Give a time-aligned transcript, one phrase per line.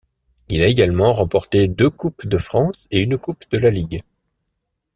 [0.49, 4.01] Il a également remporté deux Coupes de France et une Coupe de la Ligue.